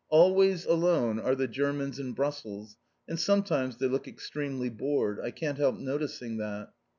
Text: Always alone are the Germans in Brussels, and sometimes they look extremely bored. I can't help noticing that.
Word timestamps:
Always 0.09 0.65
alone 0.65 1.19
are 1.19 1.35
the 1.35 1.47
Germans 1.47 1.99
in 1.99 2.13
Brussels, 2.13 2.75
and 3.07 3.19
sometimes 3.19 3.77
they 3.77 3.85
look 3.85 4.07
extremely 4.07 4.71
bored. 4.71 5.19
I 5.19 5.29
can't 5.29 5.59
help 5.59 5.77
noticing 5.77 6.37
that. 6.37 6.69